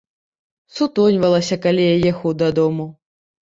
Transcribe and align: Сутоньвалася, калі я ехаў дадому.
Сутоньвалася, 0.77 1.59
калі 1.67 1.87
я 1.93 2.11
ехаў 2.15 2.37
дадому. 2.43 2.93